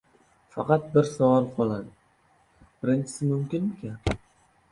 Faqat 0.53 0.87
bir 0.95 1.05
savol 1.09 1.45
qoladi: 1.57 1.91
birinchisi 2.81 3.27
mumkinmikan? 3.35 4.19